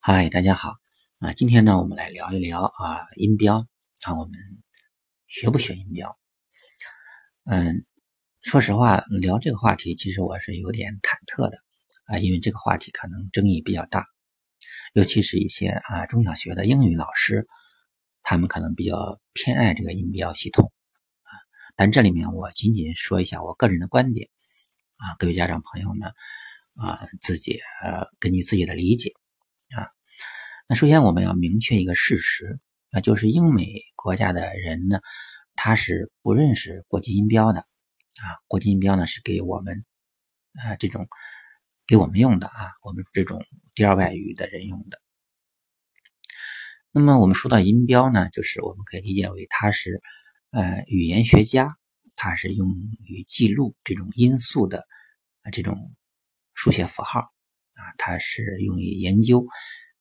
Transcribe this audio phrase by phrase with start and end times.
[0.00, 0.76] 嗨，大家好
[1.18, 1.32] 啊！
[1.34, 3.66] 今天呢，我们来聊一聊啊音标
[4.02, 4.32] 啊，我们
[5.26, 6.16] 学不学音标？
[7.44, 7.84] 嗯，
[8.40, 11.58] 说实话，聊这个话题，其实我是有点忐忑的
[12.04, 14.06] 啊，因为这个话题可能争议比较大，
[14.94, 17.46] 尤其是一些啊中小学的英语老师，
[18.22, 20.72] 他们可能比较偏爱这个音标系统
[21.22, 21.30] 啊。
[21.76, 24.30] 但这里面我仅仅说一下我个人的观点
[24.96, 26.06] 啊，各位家长朋友呢
[26.76, 29.12] 啊，自己呃根据自己的理解。
[30.70, 35.00] 那首先我们要明确一个事实，那就是英美国家的人呢，
[35.56, 38.36] 他是不认识国际音标的啊。
[38.48, 39.86] 国际音标呢是给我们
[40.52, 41.08] 啊这种
[41.86, 43.42] 给我们用的啊，我们这种
[43.74, 45.00] 第二外语的人用的。
[46.90, 50.02] 那么我们说到音标呢，就是我们可以理解为它是
[50.50, 51.78] 呃语言学家，
[52.14, 52.68] 它是用
[53.06, 54.86] 于记录这种音素的
[55.44, 55.96] 啊这种
[56.52, 59.46] 书写符号啊，它是用于研究。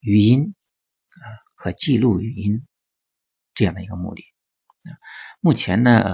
[0.00, 0.54] 语音
[1.08, 2.62] 啊和记录语音
[3.54, 4.22] 这样的一个目的
[4.84, 4.94] 啊，
[5.40, 6.04] 目前呢，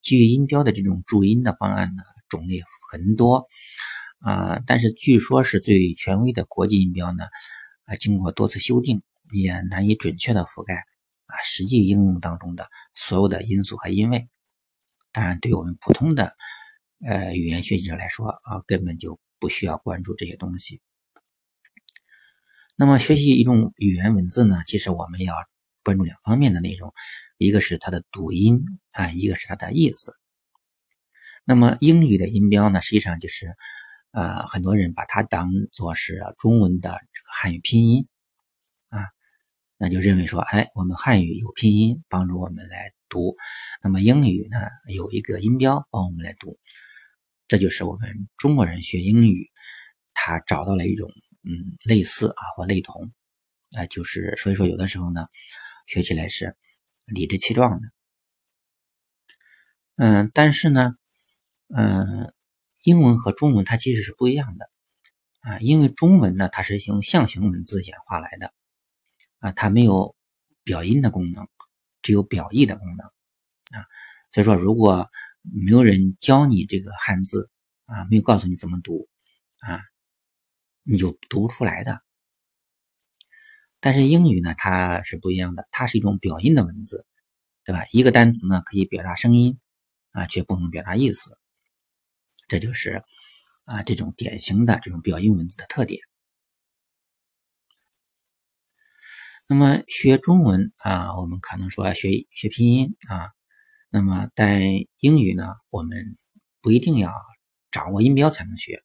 [0.00, 3.46] 基于音标的这种注音的方案呢种类很多
[4.20, 7.24] 啊，但是据说是最权威的国际音标呢
[7.84, 14.28] 啊，经过多次修订也难以准确的覆盖啊实际应用当中的所有的因素和音位。
[15.12, 16.36] 当然，对我们普通的
[17.06, 20.82] 呃语言学习者来说啊，根本就不需要关注这些东西。
[22.78, 25.34] 那么学习一种语言文字呢，其实我们要
[25.82, 26.92] 关注两方面的内容，
[27.38, 30.12] 一个是它的读音啊，一个是它的意思。
[31.46, 33.56] 那么英语的音标呢，实际上就是
[34.10, 38.06] 呃很多人把它当做是中文的这个汉语拼音
[38.90, 39.06] 啊，
[39.78, 43.34] 那就认为说，哎，我们汉语有拼音帮助我们来读，
[43.82, 44.58] 那么英语呢
[44.92, 46.58] 有一个音标帮我们来读，
[47.48, 49.50] 这就是我们中国人学英语，
[50.12, 51.10] 他找到了一种。
[51.48, 53.12] 嗯，类似啊或类同，
[53.70, 55.28] 啊，就是所以说有的时候呢，
[55.86, 56.56] 学起来是
[57.04, 57.88] 理直气壮的。
[59.94, 60.96] 嗯，但是呢，
[61.68, 62.34] 嗯，
[62.82, 64.68] 英文和中文它其实是不一样的
[65.40, 68.52] 啊，因为中文呢它是用象形文字演化来的
[69.38, 70.16] 啊，它没有
[70.64, 71.46] 表音的功能，
[72.02, 73.86] 只有表意的功能啊。
[74.32, 75.08] 所以说，如果
[75.42, 77.48] 没有人教你这个汉字
[77.84, 79.08] 啊，没有告诉你怎么读
[79.60, 79.80] 啊。
[80.88, 82.00] 你就读不出来的，
[83.80, 87.04] 但是英语呢，它是不一样的，它是一种表音的文字，
[87.64, 87.84] 对吧？
[87.90, 89.58] 一个单词呢可以表达声音
[90.12, 91.36] 啊，却不能表达意思，
[92.46, 93.02] 这就是
[93.64, 96.00] 啊这种典型的这种表音文字的特点。
[99.48, 103.32] 那么学中文啊，我们可能说学学拼音啊，
[103.90, 104.60] 那么但
[105.00, 106.16] 英语呢，我们
[106.62, 107.12] 不一定要
[107.72, 108.84] 掌握音标才能学。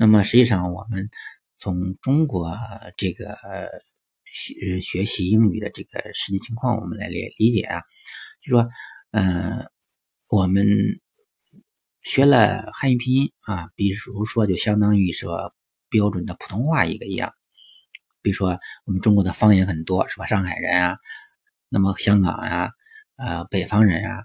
[0.00, 1.10] 那么实际上，我们
[1.56, 2.56] 从中国
[2.96, 3.36] 这个
[4.24, 7.82] 学学习英语的这个实际情况，我们来理理解啊，
[8.40, 8.68] 就说，
[9.10, 9.68] 嗯，
[10.30, 10.68] 我们
[12.00, 15.52] 学了汉语拼音啊，比如说就相当于说
[15.90, 17.32] 标准的普通话一个一样。
[18.22, 20.26] 比如说我们中国的方言很多，是吧？
[20.26, 20.96] 上海人啊，
[21.68, 22.70] 那么香港呀，
[23.16, 24.24] 呃，北方人啊，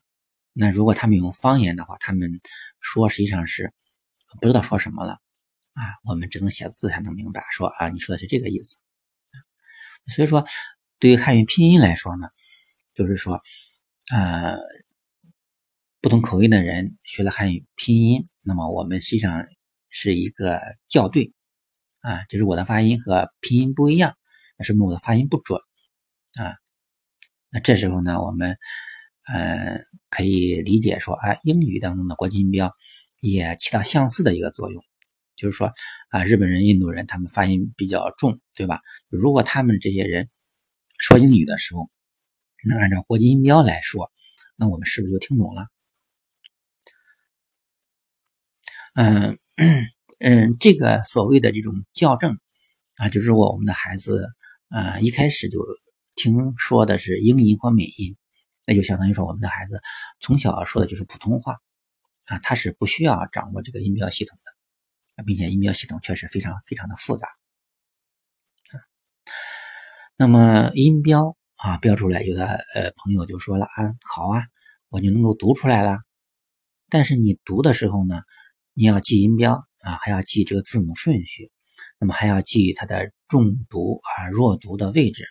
[0.53, 2.29] 那如果他们用方言的话，他们
[2.79, 3.73] 说实际上是
[4.39, 5.17] 不知道说什么了。
[5.73, 8.77] 啊，我们只能写字才能明白，说啊，你说的是这个意思。
[10.07, 10.45] 所以说，
[10.99, 12.27] 对于汉语拼音来说呢，
[12.93, 13.41] 就是说，
[14.11, 14.57] 呃，
[16.01, 19.45] 不同口音的人学了汉语拼音，那么我们实际上
[19.89, 21.33] 是一个校对
[22.01, 24.15] 啊，就是我的发音和拼音不一样，
[24.57, 25.59] 那说明我的发音不准
[26.37, 26.57] 啊。
[27.49, 28.57] 那这时候呢，我们
[29.25, 29.79] 呃
[30.09, 32.75] 可以理解说，啊，英语当中的国际音标
[33.21, 34.83] 也起到相似的一个作用。
[35.43, 35.71] 就是说
[36.09, 38.79] 啊，日本人、印度人他们发音比较重，对吧？
[39.09, 40.29] 如果他们这些人
[40.97, 41.91] 说英语的时候
[42.69, 44.09] 能按照国际音标来说，
[44.55, 45.67] 那我们是不是就听懂了？
[48.95, 49.37] 嗯
[50.19, 52.39] 嗯，这个所谓的这种校正
[52.95, 54.25] 啊，就是如果我们的孩子
[54.69, 55.59] 啊一开始就
[56.15, 58.15] 听说的是英音或美音，
[58.65, 59.81] 那就相当于说我们的孩子
[60.21, 61.57] 从小说的就是普通话
[62.27, 64.62] 啊，他是不需要掌握这个音标系统的。
[65.25, 67.27] 并且音标系统确实非常非常的复杂，
[70.17, 74.43] 那么音标啊标出来，有的呃朋友就说了啊，好啊，
[74.89, 75.99] 我就能够读出来了。
[76.89, 78.21] 但是你读的时候呢，
[78.73, 81.51] 你要记音标啊，还要记这个字母顺序，
[81.99, 85.25] 那么还要记它的重读啊、弱读的位置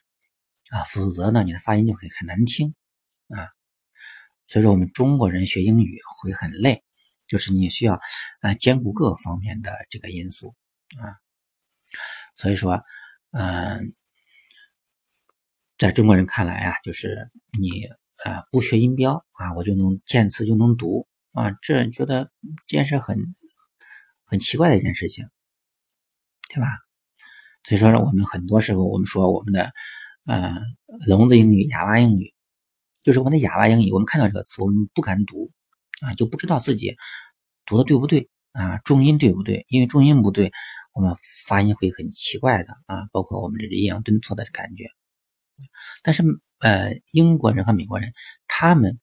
[0.71, 2.75] 啊，否则呢，你的发音就会很难听
[3.29, 3.51] 啊。
[4.47, 6.85] 所以说，我们中国人学英语会很累。
[7.33, 7.99] 就是你需要
[8.43, 10.55] 啊兼顾各方面的这个因素
[10.99, 11.17] 啊，
[12.37, 12.79] 所以说，
[13.31, 13.95] 嗯，
[15.79, 17.87] 在中国人看来啊，就是你
[18.27, 22.31] 呃不学音标啊，我就能见词就能读啊，这觉得
[22.67, 23.17] 这件事很
[24.27, 25.27] 很奇怪的一件事情，
[26.51, 26.67] 对吧？
[27.65, 29.73] 所以说呢，我们很多时候我们说我们的
[30.27, 30.55] 呃
[31.07, 32.35] 聋子英语、哑巴英语，
[33.01, 35.51] 就是我们的哑巴英语，我们看到这个词，我们不敢读
[36.03, 36.95] 啊，就不知道自己
[37.65, 38.29] 读的对不对。
[38.53, 39.65] 啊，重音对不对？
[39.69, 40.53] 因为重音不对，
[40.93, 41.17] 我们
[41.47, 44.85] 发音会很奇怪的啊，包括我们这个抑扬顿挫的感觉。
[46.03, 46.23] 但是，
[46.59, 48.13] 呃，英国人和美国人
[48.47, 48.99] 他们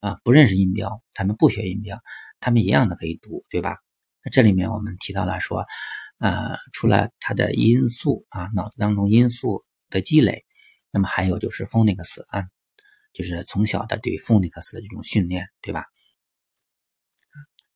[0.00, 2.00] 啊不认识音标，他们不学音标，
[2.40, 3.76] 他们一样的可以读，对吧？
[4.24, 5.66] 那这里面我们提到了说，
[6.18, 9.60] 呃，除了它的音素啊，脑子当中音素
[9.90, 10.46] 的积累，
[10.90, 12.44] 那么还有就是 phonics 啊，
[13.12, 15.84] 就是从小的对 phonics 的这种训练，对吧？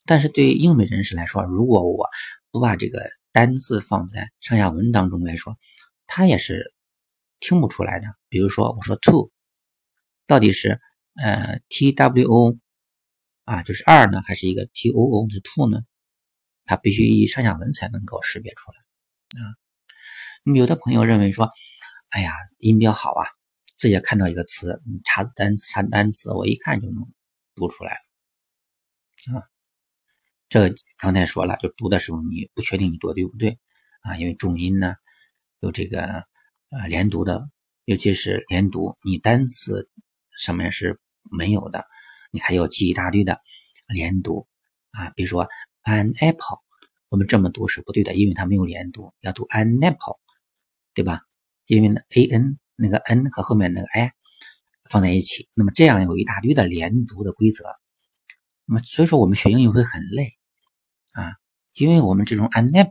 [0.08, 2.08] 但是对于英美人士来说，如果我
[2.50, 5.58] 不把这个单字放在上下文当中来说，
[6.06, 6.72] 他也是
[7.40, 8.08] 听不出来的。
[8.30, 9.30] 比如说，我说 to，
[10.26, 10.80] 到底是
[11.22, 12.56] 呃 t w o
[13.44, 15.82] 啊，就是二呢，还是一个 t o o 是 to 呢？
[16.64, 18.78] 他必须以上下文才能够识别出来
[19.44, 19.60] 啊。
[20.42, 21.50] 那么有的朋友认为说，
[22.08, 23.26] 哎呀，音标好啊，
[23.76, 26.96] 自己看到一个词，你查单词查单词，我一看就能
[27.54, 29.44] 读出来了啊。
[30.48, 33.58] 这个刚才说了，就读的时候你不确定你读对不对
[34.00, 34.16] 啊？
[34.16, 34.94] 因为重音呢
[35.60, 36.02] 有这个
[36.70, 37.50] 呃连读的，
[37.84, 39.90] 尤其是连读，你单词
[40.38, 40.98] 上面是
[41.30, 41.84] 没有的，
[42.30, 43.42] 你还要记一大堆的
[43.88, 44.46] 连读
[44.92, 45.10] 啊。
[45.10, 45.46] 比如说
[45.84, 46.58] an apple，
[47.10, 50.18] 我们这么读是不对的，因为它没有连读，要读 an apple，
[50.94, 51.20] 对吧？
[51.66, 54.10] 因为呢 a n 那个 n 和后面那个 i
[54.88, 57.64] 放在一起，那么这样有一大堆的连读的规则。
[58.64, 60.37] 那么所以说我们学英语会很累。
[61.78, 62.90] 因为我们这种按 nap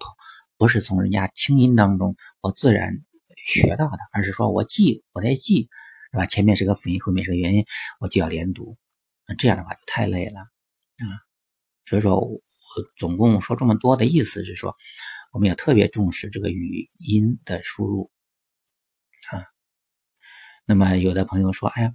[0.57, 2.93] 不是从人家听音当中我自然
[3.35, 5.69] 学到的，而是说我记，我在记，
[6.11, 6.25] 是吧？
[6.25, 7.65] 前面是个辅音，后面是个元音，
[7.99, 8.77] 我就要连读，
[9.27, 11.05] 那这样的话就太累了啊。
[11.85, 12.41] 所以说我
[12.97, 14.75] 总共说这么多的意思是说，
[15.31, 18.09] 我们要特别重视这个语音的输入
[19.31, 19.43] 啊。
[20.65, 21.93] 那么有的朋友说，哎呀，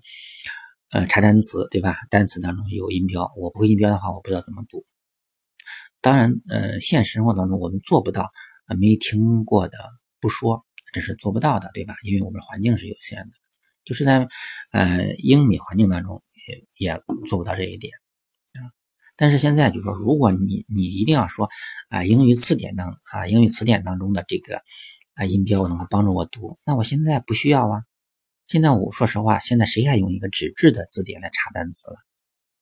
[0.90, 1.96] 呃，查单词对吧？
[2.10, 4.84] 单词当中有音标，我不会音标的话，我不知道怎么读。
[6.02, 8.28] 当然，呃，现实生活当中我们做不到，
[8.78, 9.78] 没听过的
[10.20, 11.94] 不说，这是做不到的，对吧？
[12.02, 13.30] 因为我们环境是有限的，
[13.84, 14.26] 就是在
[14.72, 17.92] 呃英美环境当中也也做不到这一点
[18.54, 18.66] 啊。
[19.16, 21.48] 但是现在就说，如果你你一定要说
[21.88, 24.60] 啊英语词典当啊英语词典当中的这个
[25.14, 27.84] 啊音标能够帮助我读，那我现在不需要啊。
[28.48, 31.96] 现在我说实话，现在谁还用一个纸质的字典来查单词了？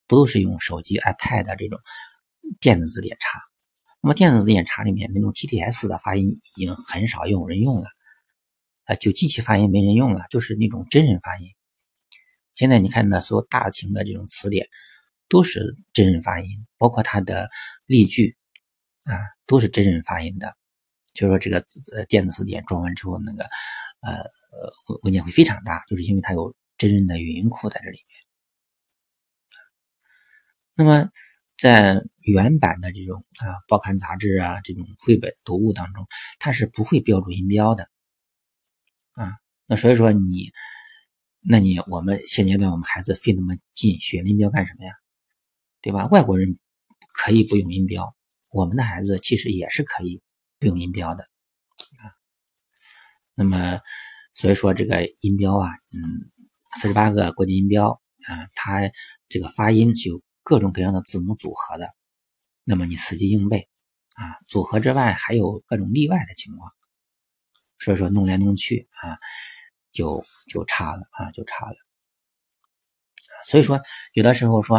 [0.07, 1.81] 不都是用手机、iPad 这种？
[2.61, 3.39] 电子字典查，
[4.03, 7.87] 那么电子字典查里面那种 TTS 的发音已经很少有人用了，
[8.85, 11.49] 啊，就机器发音没人用了，就是那种真人发音。
[12.55, 14.67] 现在你看那所有大型的这种词典
[15.29, 17.49] 都是真人发音，包括它的
[17.87, 18.37] 例句
[19.05, 19.15] 啊，
[19.47, 20.55] 都是真人发音的。
[21.15, 21.65] 就是说这个
[21.95, 23.45] 呃电子词典装完之后，那个
[24.01, 28.07] 呃呃文件会非常大，就是因为它有真人的语音库在这里面。
[30.75, 31.11] 那么。
[31.61, 36.07] 在原版的这种啊报刊杂志啊这种绘本读物当中，
[36.39, 37.91] 它是不会标注音标的
[39.13, 39.35] 啊。
[39.67, 40.51] 那所以说你，
[41.43, 44.95] 那你我们现阶段我们孩子费那么劲学音标干什么呀？
[45.83, 46.07] 对吧？
[46.07, 46.59] 外国人
[47.13, 48.15] 可以不用音标，
[48.53, 50.23] 我们的孩子其实也是可以
[50.59, 51.25] 不用音标的
[51.99, 52.09] 啊。
[53.35, 53.81] 那么
[54.33, 56.31] 所以说这个音标啊，嗯，
[56.81, 58.91] 四十八个国际音标啊，它
[59.29, 60.23] 这个发音就。
[60.43, 61.95] 各种各样的字母组合的，
[62.65, 63.69] 那么你死记硬背
[64.15, 66.73] 啊，组合之外还有各种例外的情况，
[67.79, 69.19] 所以说弄来弄去啊，
[69.93, 71.77] 就就差了啊，就差了。
[73.47, 73.81] 所以说
[74.13, 74.79] 有的时候说，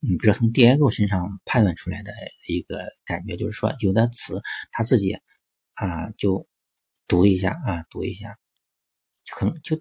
[0.00, 2.12] 嗯，比如从结构身上判断出来的
[2.48, 5.14] 一个感觉，就是说有的词他自己
[5.74, 6.46] 啊就
[7.08, 8.36] 读一下啊，读一下，
[9.32, 9.80] 很就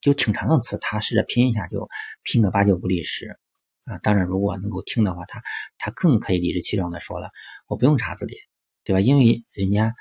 [0.00, 1.88] 就挺长的词，他试着拼一下就
[2.22, 3.38] 拼个八九不离十。
[3.86, 5.40] 啊，当然，如果能够听的话，他
[5.78, 7.30] 他更可以理直气壮的说了，
[7.68, 8.40] 我不用查字典，
[8.82, 9.00] 对吧？
[9.00, 9.94] 因为人家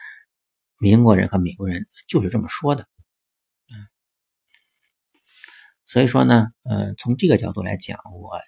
[0.79, 2.83] 英国人和美国人就是这么说的，
[3.69, 3.77] 嗯，
[5.85, 8.39] 所以说呢，呃，从这个角度来讲，我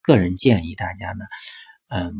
[0.00, 1.26] 个人建议大家呢，
[1.88, 2.10] 嗯，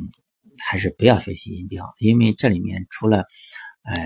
[0.62, 3.24] 还是不要学习音标，因为这里面除了，
[3.82, 3.96] 呃，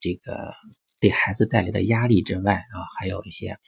[0.00, 0.54] 这个
[1.00, 3.58] 给孩子带来的压力之外啊，还有一些。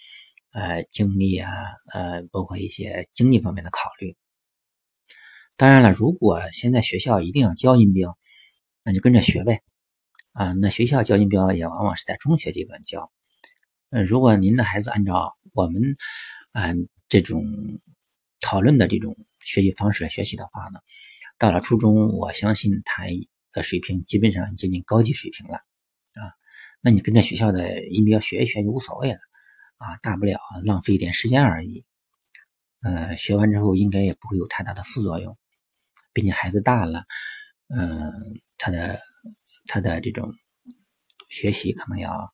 [0.52, 1.48] 呃，精力啊，
[1.94, 4.16] 呃，包括一些经济方面的考虑。
[5.60, 8.16] 当然了，如果现在学校一定要教音标，
[8.82, 9.60] 那就跟着学呗，
[10.32, 13.12] 啊，那学校教音标也往往是在中学阶段教。
[13.90, 15.82] 呃，如果您的孩子按照我们
[16.52, 17.44] 嗯这种
[18.40, 19.14] 讨论的这种
[19.44, 20.80] 学习方式来学习的话呢，
[21.36, 23.04] 到了初中，我相信他
[23.52, 26.32] 的水平基本上接近高级水平了啊。
[26.80, 29.18] 那你跟着学校的音标学一学就无所谓了
[29.76, 31.84] 啊，大不了浪费一点时间而已。
[32.80, 35.36] 呃，学完之后应该也不会有太大的副作用，
[36.12, 37.04] 毕竟孩子大了，
[37.68, 38.12] 嗯，
[38.58, 39.00] 他的
[39.66, 40.32] 他的这种
[41.28, 42.30] 学习可能要。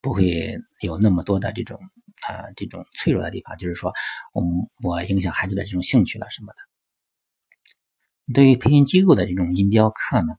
[0.00, 1.80] 不会有那么多的这种
[2.28, 3.90] 啊这种脆弱的地方，就是说，
[4.34, 4.44] 我
[4.82, 8.34] 我影响孩子的这种兴趣了什么的。
[8.34, 10.34] 对于培训机构的这种音标课呢，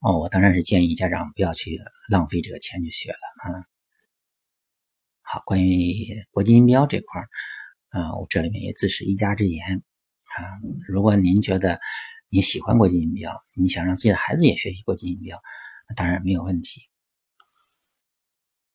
[0.00, 1.78] 哦，我当然是建议家长不要去
[2.08, 3.62] 浪费这个钱去学了啊。
[5.22, 7.28] 好，关于国际音标这块儿
[7.90, 9.84] 啊，我这里面也自是一家之言
[10.36, 10.58] 啊。
[10.88, 11.78] 如果您觉得
[12.28, 15.38] 你喜欢国际音标，你想让自己的孩子也学习国际音标，
[15.96, 16.82] 当然没有问题。